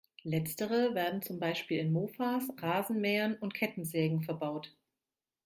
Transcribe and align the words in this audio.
Letztere 0.23 0.95
werden 0.95 1.21
zum 1.21 1.37
Beispiel 1.39 1.77
in 1.77 1.91
Mofas, 1.93 2.47
Rasenmähern 2.59 3.35
und 3.35 3.53
Kettensägen 3.53 4.23
verbaut. 4.23 4.75